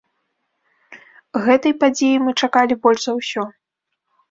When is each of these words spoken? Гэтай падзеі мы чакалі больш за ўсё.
Гэтай 1.49 1.77
падзеі 1.85 2.17
мы 2.25 2.31
чакалі 2.47 2.73
больш 2.87 3.01
за 3.07 3.13
ўсё. 3.21 3.49